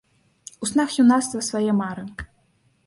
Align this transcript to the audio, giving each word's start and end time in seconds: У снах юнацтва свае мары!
У 0.65 0.69
снах 0.71 0.95
юнацтва 1.03 1.45
свае 1.51 1.71
мары! 1.83 2.03